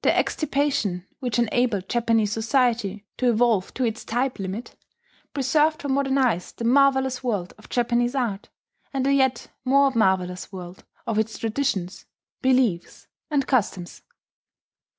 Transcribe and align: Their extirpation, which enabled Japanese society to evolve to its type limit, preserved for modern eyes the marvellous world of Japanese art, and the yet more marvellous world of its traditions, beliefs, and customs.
Their 0.00 0.14
extirpation, 0.16 1.06
which 1.20 1.38
enabled 1.38 1.90
Japanese 1.90 2.32
society 2.32 3.04
to 3.18 3.28
evolve 3.28 3.74
to 3.74 3.84
its 3.84 4.06
type 4.06 4.38
limit, 4.38 4.74
preserved 5.34 5.82
for 5.82 5.90
modern 5.90 6.16
eyes 6.16 6.52
the 6.52 6.64
marvellous 6.64 7.22
world 7.22 7.52
of 7.58 7.68
Japanese 7.68 8.14
art, 8.14 8.48
and 8.94 9.04
the 9.04 9.12
yet 9.12 9.48
more 9.66 9.90
marvellous 9.90 10.50
world 10.50 10.86
of 11.06 11.18
its 11.18 11.36
traditions, 11.36 12.06
beliefs, 12.40 13.06
and 13.30 13.46
customs. 13.46 14.00